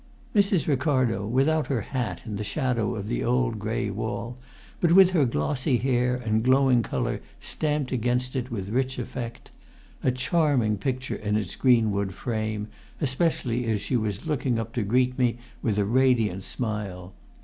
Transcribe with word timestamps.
Mrs. 0.33 0.65
Ricardo, 0.65 1.27
without 1.27 1.67
her 1.67 1.81
hat 1.81 2.21
in 2.25 2.37
the 2.37 2.43
shadow 2.43 2.95
of 2.95 3.07
the 3.07 3.23
old 3.23 3.59
grey 3.59 3.91
wall, 3.91 4.35
but 4.79 4.93
with 4.93 5.11
her 5.11 5.25
glossy 5.25 5.77
hair 5.77 6.15
and 6.15 6.41
glowing 6.43 6.81
colour 6.81 7.21
stamped 7.39 7.91
against 7.91 8.35
it 8.35 8.49
with 8.49 8.69
rich 8.69 8.97
effect: 8.97 9.51
a 10.01 10.11
charming 10.11 10.75
picture 10.77 11.17
in 11.17 11.35
its 11.35 11.55
greenwood 11.55 12.15
frame, 12.15 12.67
especially 12.99 13.65
as 13.65 13.79
she 13.79 13.95
was 13.95 14.25
looking 14.25 14.57
up 14.57 14.73
to 14.73 14.81
greet 14.81 15.19
me 15.19 15.37
with 15.61 15.77
a 15.77 15.85
radiant 15.85 16.43
smile. 16.43 17.13